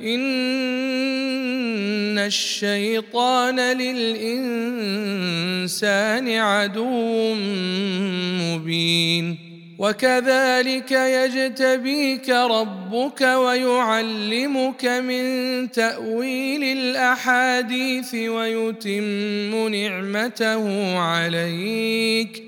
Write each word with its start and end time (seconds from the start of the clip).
ان 0.00 1.48
الشيطان 2.18 3.60
للانسان 3.60 4.78
عدو 6.28 7.34
مبين 8.40 9.48
وكذلك 9.78 10.92
يجتبيك 10.92 12.30
ربك 12.30 13.20
ويعلمك 13.20 14.84
من 14.84 15.70
تاويل 15.70 16.64
الاحاديث 16.64 18.14
ويتم 18.14 19.68
نعمته 19.74 20.98
عليك 20.98 22.47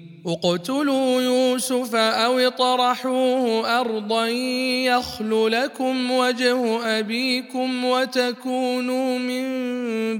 اقتلوا 0.25 1.21
يوسف 1.21 1.95
أو 1.95 2.39
اطرحوه 2.39 3.79
أرضا 3.79 4.27
يخل 4.27 5.51
لكم 5.51 6.11
وجه 6.11 6.85
أبيكم 6.99 7.85
وتكونوا 7.85 9.19
من 9.19 9.45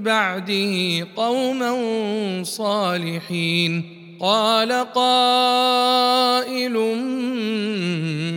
بعده 0.02 1.06
قوما 1.16 1.72
صالحين. 2.42 4.02
قال 4.20 4.72
قائل 4.94 6.72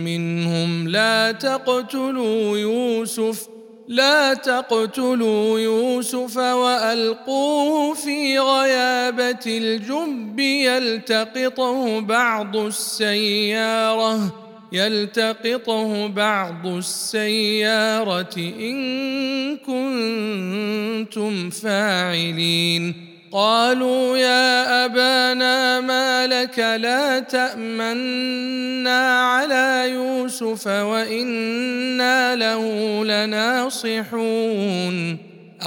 منهم 0.04 0.88
لا 0.88 1.32
تقتلوا 1.32 2.58
يوسف 2.58 3.55
لا 3.88 4.34
تقتلوا 4.34 5.60
يوسف 5.60 6.36
وألقوه 6.36 7.94
في 7.94 8.38
غيابة 8.38 9.46
الجب 9.46 10.38
يلتقطه 10.38 12.00
بعض 12.00 12.56
السيارة 12.56 14.34
يلتقطه 14.72 16.06
بعض 16.06 16.66
السيارة 16.66 18.36
إن 18.38 19.56
كنتم 19.56 21.50
فاعلين. 21.50 23.15
قالوا 23.32 24.18
يا 24.18 24.84
أبانا 24.84 25.80
ما 25.80 26.26
لك 26.26 26.58
لا 26.58 27.18
تأمنا 27.18 29.20
على 29.20 29.90
يوسف 29.90 30.66
وإنا 30.66 32.36
له 32.36 32.64
لناصحون. 33.04 34.16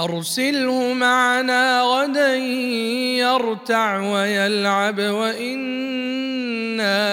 أرسله 0.00 0.92
معنا 0.92 1.82
غدا 1.82 2.36
يرتع 3.16 4.12
ويلعب 4.12 5.00
وإنا 5.00 6.40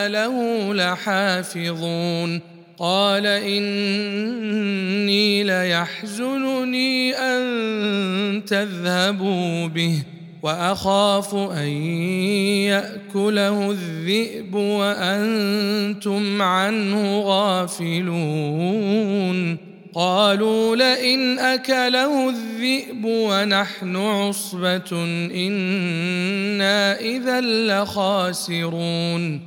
له 0.07 0.74
لحافظون. 0.74 2.41
قال 2.80 3.25
إني 3.25 5.44
ليحزنني 5.44 7.16
أن 7.16 8.46
تذهبوا 8.46 9.68
به. 9.68 10.03
وأخاف 10.44 11.36
أن 11.36 11.68
يأكله 12.68 13.72
الذئب 13.72 14.56
وأنتم 14.56 16.42
عنه 16.42 17.20
غافلون. 17.20 18.88
قالوا 19.96 20.75
لئن 20.75 21.40
أكله 21.40 22.30
الذئب 22.30 23.06
ونحن 23.06 23.96
عصبة 23.96 24.92
إنا 25.36 27.00
إذا 27.00 27.42
لخاسرون. 27.42 29.42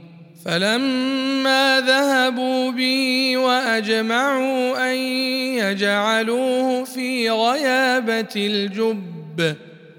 فلما 0.45 1.81
ذهبوا 1.81 2.71
به 2.71 3.37
وأجمعوا 3.37 4.93
أن 4.93 4.97
يجعلوه 5.59 6.85
في 6.85 7.31
غيابة 7.31 8.35
الجب 8.37 9.57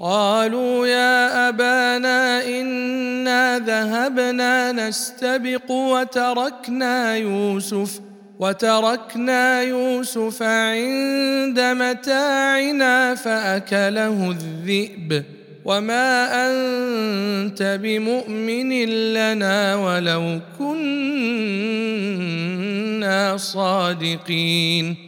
قالوا 0.00 0.86
يا 0.86 1.48
أبانا 1.48 2.46
إنا 2.46 3.58
ذهبنا 3.58 4.72
نستبق 4.72 5.70
وتركنا 5.70 7.16
يوسف 7.16 8.00
وتركنا 8.38 9.62
يوسف 9.62 10.42
عند 10.42 11.60
متاعنا 11.60 13.14
فأكله 13.14 14.30
الذئب. 14.30 15.24
وما 15.64 16.30
أنت 16.50 17.78
بمؤمن 17.82 18.72
لنا 19.14 19.74
ولو 19.76 20.40
كنا 20.58 20.78
صادقين. 23.36 25.07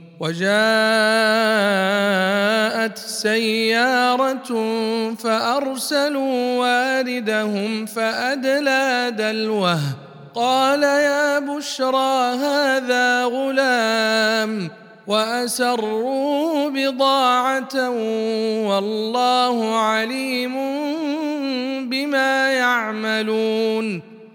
وجاءت 0.21 0.47
سيارة 2.97 4.51
فأرسلوا 5.17 6.57
واردهم 6.57 7.85
فأدلى 7.85 9.13
دلوه. 9.17 9.79
قال 10.35 10.83
يا 10.83 11.39
بشرى 11.39 12.35
هذا 12.35 13.23
غلام 13.25 14.69
وأسروا 15.07 16.69
بضاعة 16.69 17.89
والله 18.69 19.75
عليم 19.75 20.55
بما 21.89 22.51
يعملون. 22.53 24.10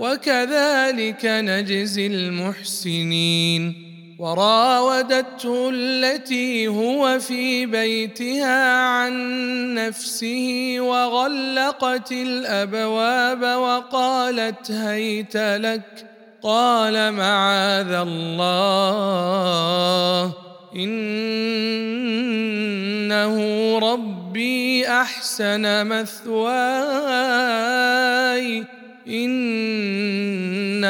وكذلك 0.00 1.24
نجزي 1.24 2.06
المحسنين. 2.06 3.90
وراودته 4.20 5.70
التي 5.72 6.68
هو 6.68 7.18
في 7.18 7.66
بيتها 7.66 8.76
عن 8.76 9.14
نفسه 9.74 10.76
وغلقت 10.80 12.12
الأبواب 12.12 13.42
وقالت 13.42 14.70
هيت 14.70 15.36
لك 15.36 16.06
قال 16.42 17.12
معاذ 17.12 17.92
الله 17.92 18.32
إنه 20.76 21.38
ربي 23.78 24.88
أحسن 24.88 25.86
مثواي. 25.86 27.29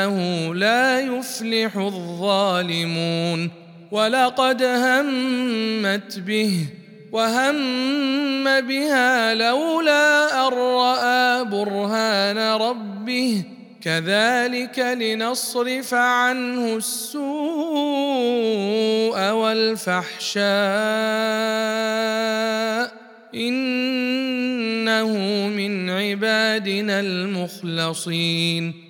إنه 0.04 0.54
لا 0.54 1.00
يفلح 1.00 1.76
الظالمون 1.76 3.50
ولقد 3.90 4.62
همت 4.62 6.18
به 6.18 6.66
وهم 7.12 8.60
بها 8.60 9.34
لولا 9.34 10.46
أن 10.46 10.52
رأى 10.52 11.44
برهان 11.44 12.38
ربه 12.38 13.42
كذلك 13.82 14.78
لنصرف 14.78 15.94
عنه 15.94 16.76
السوء 16.76 17.20
والفحشاء 19.30 20.50
إنه 23.34 25.16
من 25.48 25.90
عبادنا 25.90 27.00
المخلصين 27.00 28.89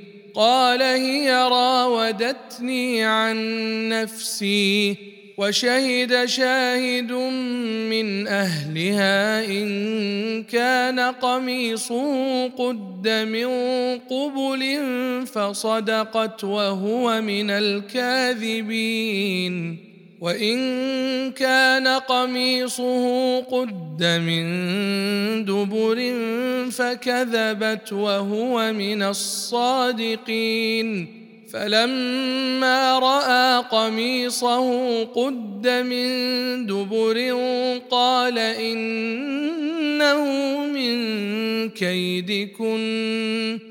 قال 0.35 0.81
هي 0.81 1.31
راودتني 1.31 3.03
عن 3.03 3.37
نفسي 3.89 4.97
وشهد 5.37 6.25
شاهد 6.25 7.11
من 7.91 8.27
أهلها 8.27 9.45
إن 9.45 10.43
كان 10.43 10.99
قميصه 10.99 12.47
قد 12.47 13.07
من 13.07 13.47
قبل 13.99 14.79
فصدقت 15.25 16.43
وهو 16.43 17.21
من 17.21 17.49
الكاذبين 17.49 18.71
وإن 20.21 21.31
كان 21.31 21.87
قميصه 21.87 23.39
قد 23.39 24.03
من 24.03 24.45
دبر 25.45 26.13
فكذبت 26.71 27.93
وهو 27.93 28.73
من 28.73 29.03
الصادقين. 29.03 31.07
فلما 31.53 32.99
رأى 32.99 33.63
قميصه 33.71 35.03
قد 35.03 35.67
من 35.67 36.07
دبر 36.65 37.37
قال 37.91 38.39
إنه 38.39 40.25
من 40.67 40.99
كيدكن. 41.69 43.70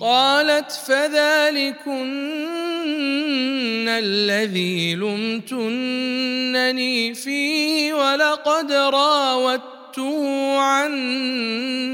قالت 0.00 0.72
فذلكن 0.72 2.14
الذي 3.88 4.94
لمتنني 4.94 5.94
فيه 7.14 7.94
ولقد 7.94 8.72
راودته 8.72 10.58
عن 10.58 10.92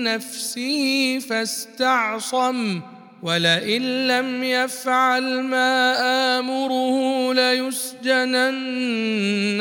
نفسه 0.02 1.18
فاستعصم 1.28 2.80
ولئن 3.22 4.08
لم 4.08 4.44
يفعل 4.44 5.42
ما 5.42 5.96
آمره 6.38 7.32
ليسجنن 7.34 8.82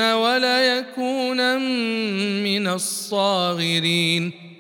وليكونن 0.02 1.62
من 2.44 2.68
الصاغرين 2.68 4.49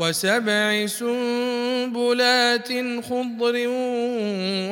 وسبع 0.00 0.86
سنبلات 0.86 2.68
خضر 3.04 3.68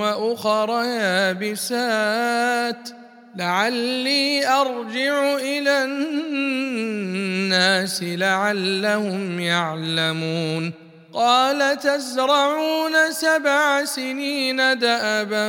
وأخر 0.01 0.85
يابسات. 0.85 2.89
لعلي 3.37 4.49
أرجع 4.49 5.37
إلى 5.37 5.85
الناس 5.85 8.03
لعلهم 8.03 9.41
يعلمون. 9.41 10.73
قال 11.13 11.79
تزرعون 11.79 13.13
سبع 13.13 13.85
سنين 13.85 14.57
دأبا 14.57 15.49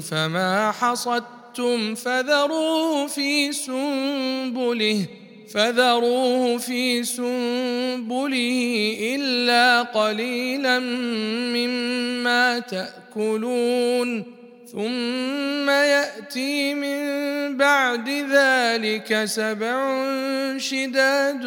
فما 0.00 0.72
حصدتم 0.72 1.94
فذروه 1.94 3.06
في 3.06 3.52
سنبله. 3.52 5.06
فذروه 5.56 6.58
في 6.58 7.04
سنبله 7.04 8.96
إلا 9.00 9.82
قليلا 9.82 10.78
مما 11.48 12.58
تأكلون 12.58 14.24
ثم 14.72 15.70
يأتي 15.70 16.74
من 16.74 17.06
بعد 17.56 18.08
ذلك 18.08 19.24
سبع 19.24 20.04
شداد 20.58 21.44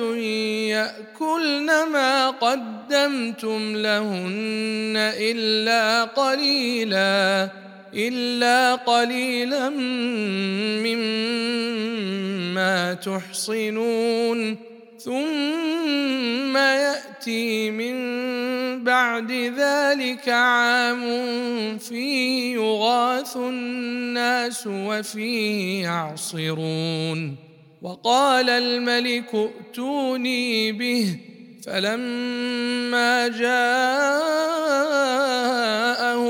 يأكلن 0.68 1.68
ما 1.92 2.30
قدمتم 2.30 3.76
لهن 3.76 4.94
إلا 5.20 6.04
قليلا 6.04 7.50
إلا 7.94 8.76
قليلا 8.76 9.70
مما 10.86 12.94
تحصنون. 12.94 14.58
ثم 15.00 16.58
يأتي 16.58 17.72
من 17.72 17.96
بعد 18.84 19.32
ذلك 19.32 20.30
عام 20.30 21.04
فيه 21.78 22.54
يغاث 22.54 23.38
الناس 23.38 24.68
وفيه 24.68 25.84
يعصرون. 25.84 27.36
وقال 27.82 28.50
الملك 28.50 29.36
ائتوني 29.36 30.72
به 30.72 31.18
فلما 31.66 33.28
جاءه 33.28 33.50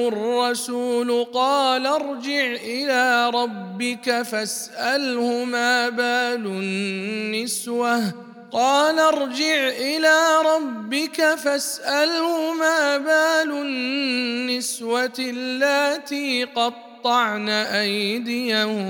الرسول 0.08 1.24
قال 1.34 1.88
ارجع 1.88 2.56
إلى 2.56 3.30
ربك 3.34 4.22
فاسأله 4.22 5.44
ما 5.44 5.90
بال 5.90 6.46
النسوة. 6.46 8.14
قال 8.52 9.00
ارجع 9.00 9.70
إلى 9.70 10.18
ربك 10.46 11.36
فاسأله 11.36 12.54
ما 12.54 12.98
بال 12.98 13.52
النسوة 13.52 15.14
اللاتي 15.20 16.44
قطعن 16.44 17.50
أيديهن. 17.50 18.90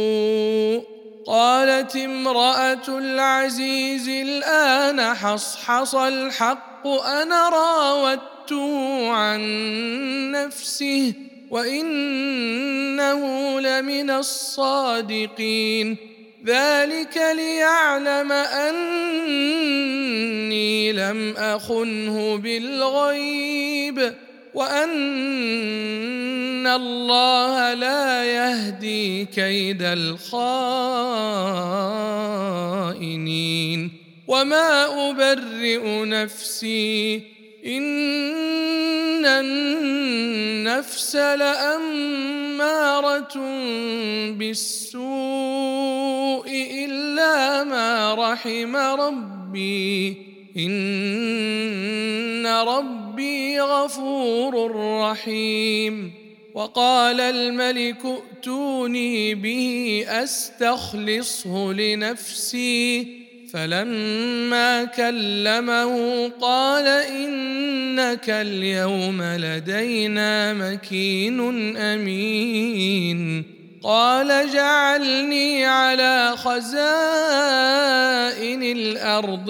قالت 1.27 1.95
امرأة 1.95 2.87
العزيز 2.87 4.09
الآن 4.09 5.13
حصحص 5.13 5.95
الحق 5.95 6.87
أنا 6.87 7.49
راودته 7.49 9.09
عن 9.11 9.41
نفسه 10.31 11.13
وإنه 11.49 13.21
لمن 13.59 14.09
الصادقين. 14.09 15.97
ذلك 16.45 17.17
ليعلم 17.35 18.31
أني 18.31 19.61
لم 20.91 21.33
أخنه 21.37 22.35
بالغيب. 22.35 24.13
وأن 24.53 24.91
الله 26.67 27.73
لا 27.73 28.25
يهدي 28.25 29.25
كيد 29.25 29.81
الخائنين. 29.81 30.31
وما 34.27 35.09
أبرئ 35.09 36.05
نفسي 36.05 37.21
إن 37.65 39.25
النفس 39.25 41.15
لأمارة 41.15 42.51
بالسوء 44.31 45.01
إلا 46.85 47.63
ما 47.63 48.13
رحم 48.13 48.75
ربي. 48.75 50.17
إن 50.57 52.47
ربي 52.47 53.00
غفور 53.59 54.71
رحيم. 55.01 56.11
وقال 56.53 57.21
الملك 57.21 57.97
ائتوني 58.05 59.35
به 59.35 60.05
أستخلصه 60.09 61.73
لنفسي. 61.73 63.07
فلما 63.53 64.83
كلمه 64.83 66.27
قال 66.41 66.87
إنك 66.87 68.29
اليوم 68.29 69.21
لدينا 69.21 70.53
مكين 70.53 71.77
أمين. 71.77 73.43
قال 73.83 74.49
جعلني 74.53 75.65
على 75.65 76.33
خزائن 76.37 76.71
الأرض 78.63 79.49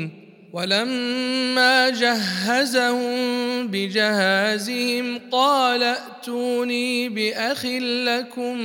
ولما 0.53 1.89
جهزهم 1.89 3.67
بجهازهم 3.67 5.19
قال 5.31 5.83
ائتوني 5.83 7.09
بأخ 7.09 7.65
لكم 7.65 8.57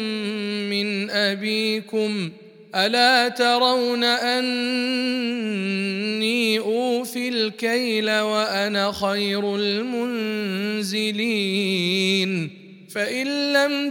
من 0.70 1.10
أبيكم 1.10 2.30
ألا 2.74 3.28
ترون 3.28 4.04
أني 4.04 4.48
أوفي 6.58 7.28
الكيل 7.28 8.10
وأنا 8.10 8.92
خير 8.92 9.56
المنزلين؟ 9.56 10.96
فإن 12.94 13.52
لم 13.52 13.90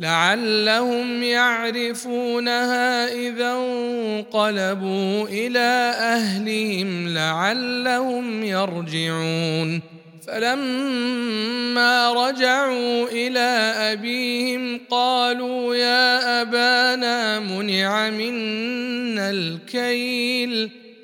لعلهم 0.00 1.22
يعرفونها 1.22 3.12
إذا 3.12 3.52
انقلبوا 3.52 5.28
إلى 5.28 5.92
أهلهم 5.98 7.14
لعلهم 7.14 8.44
يرجعون. 8.44 9.80
فلما 10.26 12.12
رجعوا 12.12 13.08
إلى 13.08 13.72
أبيهم 13.92 14.80
قالوا 14.90 15.74
يا 15.74 16.42
أبانا 16.42 17.40
منع 17.40 18.10
منا 18.10 19.30
الكيل. 19.30 20.70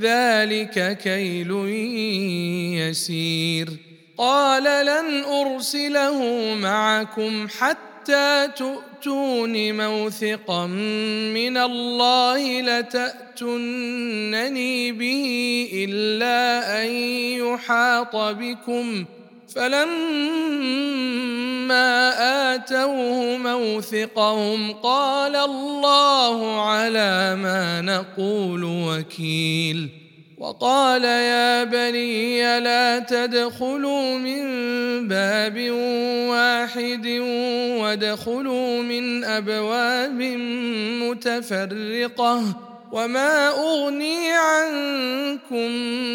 ذلك 0.00 0.98
كيل 0.98 1.50
يسير. 2.78 3.68
قال 4.18 4.62
لن 4.86 5.24
أرسله 5.24 6.22
معكم 6.54 7.48
حتى 7.58 8.48
تؤتون 8.56 9.86
موثقا 9.86 10.66
من 11.34 11.56
الله 11.56 12.60
لتاتونني 12.60 13.72
به 14.92 15.68
إلا 15.72 16.82
أن 16.82 16.90
يحاط 17.44 18.16
بكم. 18.16 19.04
فلما 19.54 21.08
آتوه 22.54 23.36
موثقهم 23.36 24.72
قال 24.72 25.36
الله 25.36 26.60
على 26.60 27.36
ما 27.36 27.80
نقول 27.80 28.64
وكيل 28.64 29.88
وقال 30.38 31.04
يا 31.04 31.64
بني 31.64 32.60
لا 32.60 32.98
تدخلوا 32.98 34.18
من 34.18 34.42
باب 35.08 35.70
واحد 36.30 37.06
وادخلوا 37.80 38.82
من 38.82 39.24
أبواب 39.24 40.22
متفرقة 41.02 42.67
وما 42.92 43.48
اغني 43.48 44.32
عنكم 44.32 45.70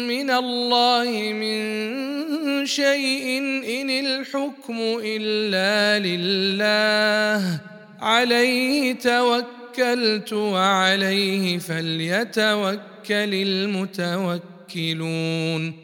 من 0.08 0.30
الله 0.30 1.32
من 1.32 2.66
شيء 2.66 3.38
ان 3.82 3.90
الحكم 3.90 4.78
الا 5.04 5.98
لله 6.06 7.60
عليه 8.00 8.92
توكلت 8.92 10.32
وعليه 10.32 11.58
فليتوكل 11.58 12.80
المتوكلون 14.70 15.83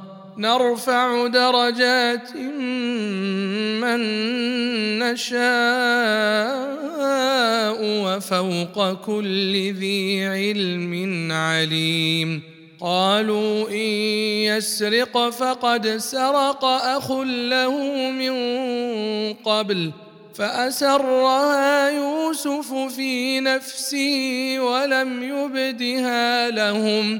نرفع 0.41 1.27
درجات 1.27 2.35
من 3.81 3.99
نشاء 4.99 5.41
وفوق 7.81 9.05
كل 9.05 9.73
ذي 9.73 10.25
علم 10.25 10.93
عليم. 11.31 12.41
قالوا 12.81 13.69
إن 13.69 13.87
يسرق 14.49 15.29
فقد 15.29 15.87
سرق 15.97 16.65
أخ 16.65 17.11
له 17.21 17.75
من 18.11 18.33
قبل 19.33 19.91
فأسرها 20.35 21.89
يوسف 21.89 22.73
في 22.73 23.39
نفسه 23.39 24.55
ولم 24.59 25.23
يبدها 25.23 26.49
لهم 26.49 27.19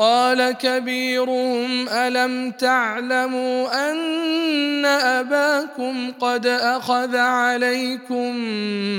قال 0.00 0.50
كبيرهم 0.50 1.88
ألم 1.88 2.50
تعلموا 2.50 3.90
أن 3.90 4.84
أباكم 4.84 6.12
قد 6.20 6.46
أخذ 6.46 7.16
عليكم 7.16 8.36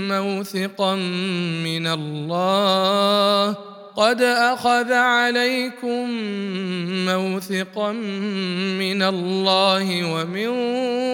موثقا 0.07 0.95
من 1.65 1.87
الله؟ 1.87 3.55
قد 3.95 4.21
أخذ 4.21 4.93
عليكم 4.93 6.09
موثقا 7.05 7.91
من 8.77 9.03
الله 9.03 10.13
ومن 10.13 10.51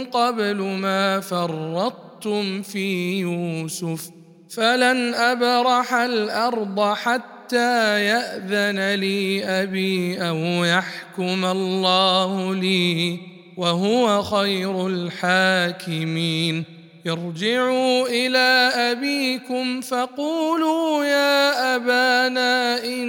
قبل 0.06 0.62
ما 0.62 1.19
فرطتم 1.19 2.62
في 2.62 3.19
يوسف 3.19 4.10
فلن 4.50 5.13
أبرح 5.13 5.93
الأرض 5.93 6.93
حتى 6.93 7.37
حتى 7.47 8.05
يأذن 8.05 8.93
لي 8.99 9.45
أبي 9.45 10.17
أو 10.21 10.65
يحكم 10.65 11.45
الله 11.45 12.55
لي 12.55 13.19
وهو 13.57 14.23
خير 14.23 14.88
الحاكمين. 14.88 16.63
ارجعوا 17.07 18.07
إلى 18.07 18.71
أبيكم 18.91 19.81
فقولوا 19.81 21.05
يا 21.05 21.75
أبانا 21.75 22.83
إن 22.83 23.07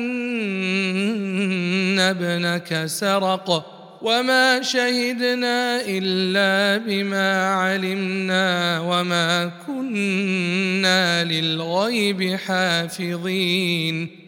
ابنك 1.98 2.87
سرق 2.87 3.66
وما 4.03 4.62
شهدنا 4.62 5.81
إلا 5.87 6.85
بما 6.87 7.55
علمنا 7.55 8.81
وما 8.81 9.51
كنا 9.66 11.24
للغيب 11.24 12.37
حافظين. 12.46 14.28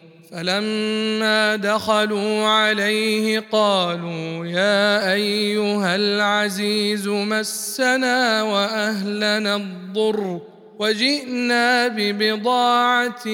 فلما 0.31 1.55
دخلوا 1.55 2.47
عليه 2.47 3.43
قالوا 3.51 4.45
يا 4.45 5.13
أيها 5.13 5.95
العزيز 5.95 7.07
مسنا 7.07 8.43
وأهلنا 8.43 9.55
الضر 9.55 10.41
وجئنا 10.79 11.87
ببضاعة 11.87 13.27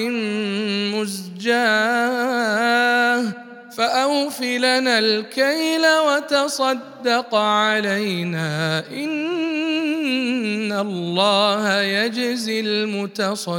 مزجاة 0.94 1.58
فأوف 3.76 4.42
لنا 4.42 4.98
الكيل 4.98 5.82
وتصدق 6.08 7.34
علينا 7.34 8.78
إن 8.90 10.72
الله 10.72 11.80
يجزي 11.80 12.60
المتصدقين 12.60 13.58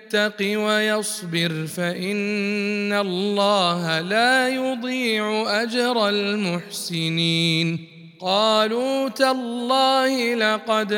يتق 0.13 0.59
ويصبر 0.59 1.67
فإن 1.77 2.93
الله 2.93 4.01
لا 4.01 4.49
يضيع 4.49 5.45
أجر 5.63 6.09
المحسنين. 6.09 7.87
قالوا 8.21 9.09
تالله 9.09 10.35
لقد 10.35 10.93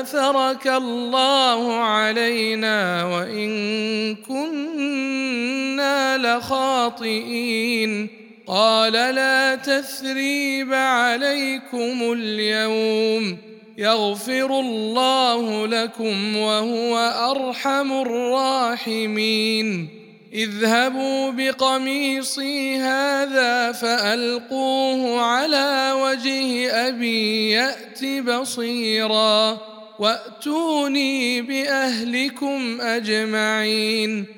آثرك 0.00 0.66
الله 0.66 1.74
علينا 1.74 3.04
وإن 3.04 4.16
كنا 4.16 6.18
لخاطئين. 6.18 8.08
قال 8.46 8.92
لا 8.92 9.54
تثريب 9.54 10.74
عليكم 10.74 12.12
اليوم. 12.12 13.47
يغفر 13.78 14.60
الله 14.60 15.66
لكم 15.66 16.36
وهو 16.36 16.98
أرحم 17.30 17.92
الراحمين. 17.92 19.88
اذهبوا 20.32 21.30
بقميصي 21.30 22.76
هذا 22.76 23.72
فألقوه 23.72 25.20
على 25.20 25.92
وجه 25.94 26.70
أبي 26.88 27.50
يأت 27.50 28.04
بصيرا 28.04 29.58
وأتوني 29.98 31.42
بأهلكم 31.42 32.80
أجمعين. 32.80 34.37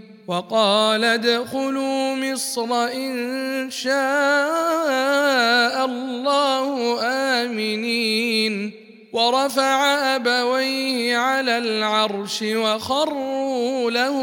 وقال 0.27 1.03
ادخلوا 1.03 2.15
مصر 2.15 2.87
إن 2.87 3.71
شاء 3.71 5.85
الله 5.85 6.99
آمنين. 7.43 8.73
ورفع 9.13 10.15
أبويه 10.15 11.17
على 11.17 11.57
العرش 11.57 12.43
وخروا 12.43 13.91
له 13.91 14.17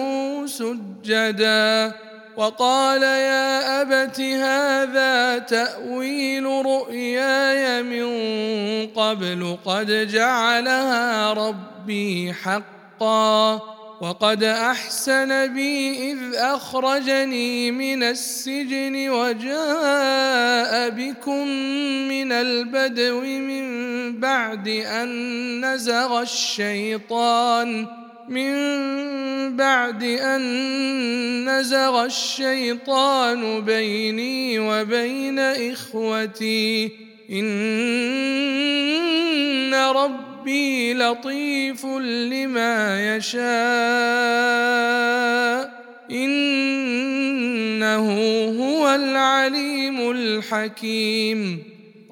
سجدا. 0.47 1.93
وقال 2.37 3.03
يا 3.03 3.83
أبت 3.83 4.21
هذا 4.21 5.39
تأويل 5.39 6.45
رؤياي 6.45 7.83
من 7.83 8.07
قبل 8.87 9.57
قد 9.65 10.09
جعلها 10.09 11.33
ربي 11.33 12.33
حقا. 12.33 13.78
وقد 14.01 14.43
أحسن 14.43 15.55
بي 15.55 16.13
إذ 16.13 16.19
أخرجني 16.35 17.71
من 17.71 18.03
السجن 18.03 19.11
وجاء 19.11 20.91
بكم 20.91 21.49
من 22.09 22.33
البدو 22.33 23.21
من 23.21 24.21
بعد 24.21 24.69
أن 24.69 25.75
نزغ 25.75 26.23
الشيطان 26.23 27.87
من 28.29 29.57
بعد 29.57 30.03
أن 30.03 30.41
نزغ 31.49 32.05
الشيطان 32.05 33.61
بيني 33.61 34.59
وبين 34.59 35.39
إخوتي 35.39 37.08
إن 37.31 37.45
ربي 39.75 40.95
لطيف 40.95 41.87
لما 41.87 43.17
يشاء. 43.17 43.39
إنه 46.11 48.11
هو 48.61 48.95
العليم 48.95 50.11
الحكيم. 50.11 51.63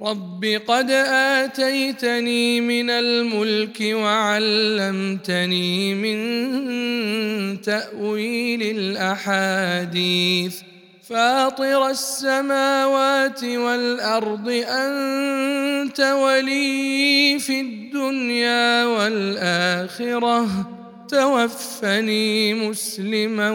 رب 0.02 0.60
قد 0.68 0.90
آتيتني 1.10 2.60
من 2.60 2.90
الملك 2.90 3.80
وعلمتني 3.80 5.94
من 5.94 7.60
تأويل 7.60 8.62
الأحاديث. 8.62 10.54
فاطر 11.08 11.90
السماوات 11.90 13.44
والأرض 13.44 14.64
أنت 14.68 16.00
ولي 16.00 17.38
في 17.38 17.60
الدنيا 17.60 18.84
والآخرة. 18.84 20.46
توفني 21.08 22.54
مسلما 22.54 23.50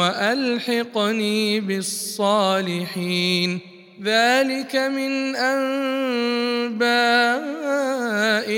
وألحقني 0.00 1.60
بالصالحين. 1.60 3.58
ذلك 4.02 4.76
من 4.76 5.36
أنباء 5.36 6.86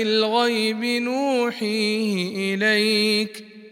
الغيب 0.01 0.83
نوحيه 0.83 2.55
إليك. 2.55 3.48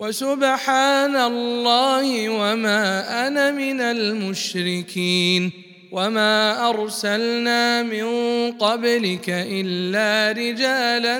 وسبحان 0.00 1.16
الله 1.16 2.28
وما 2.28 3.26
أنا 3.26 3.50
من 3.50 3.80
المشركين. 3.80 5.50
وما 5.92 6.70
أرسلنا 6.70 7.82
من 7.82 8.04
قبلك 8.52 9.24
إلا 9.28 10.32
رجالا 10.32 11.18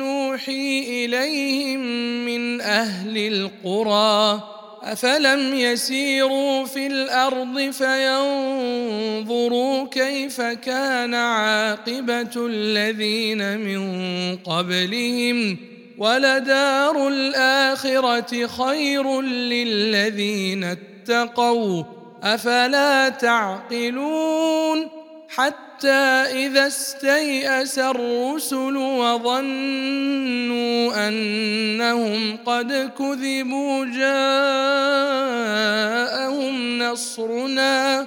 نوحي 0.00 1.04
إليهم 1.04 1.80
من 2.24 2.60
أهل 2.60 3.16
القرى. 3.16 4.42
أفلم 4.82 5.54
يسيروا 5.54 6.64
في 6.64 6.86
الأرض 6.86 7.70
فينظروا 7.70 8.68
كيف 9.88 10.40
كان 10.40 11.14
عاقبة 11.14 12.30
الذين 12.36 13.58
من 13.58 14.36
قبلهم. 14.36 15.56
ولدار 15.98 17.08
الآخرة 17.08 18.46
خير 18.46 19.20
للذين 19.22 20.64
اتقوا 20.64 21.84
أفلا 22.22 23.08
تعقلون 23.08 24.88
حتى 25.28 25.88
إذا 26.46 26.66
استيأس 26.66 27.78
الرسل 27.78 28.76
وظنوا 28.76 29.88
أنهم 31.08 32.38
قد 32.46 32.90
كذبوا 32.98 33.84
جاءهم 33.84 34.16
نصرنا 36.78 38.06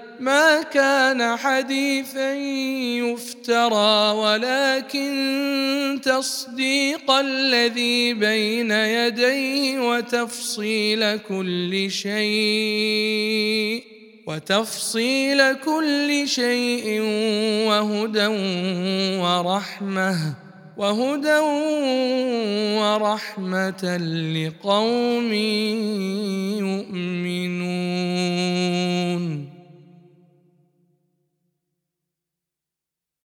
ما 0.21 0.61
كان 0.61 1.37
حديثا 1.37 2.33
يفترى 3.01 4.11
ولكن 4.11 5.99
تصديق 6.03 7.11
الذي 7.11 8.13
بين 8.13 8.71
يديه 8.71 9.79
وتفصيل 9.79 11.17
كل 11.17 11.91
شيء 11.91 13.83
وتفصيل 14.27 15.53
كل 15.53 16.27
شيء 16.27 17.01
وهدى 17.67 18.27
ورحمة 19.17 20.17
وهدى 20.77 21.39
ورحمة 22.79 23.97
لقوم 24.35 25.33
يؤمنون. 26.63 27.51